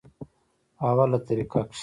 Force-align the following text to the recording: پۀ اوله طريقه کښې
پۀ 0.77 0.83
اوله 0.97 1.19
طريقه 1.27 1.61
کښې 1.67 1.79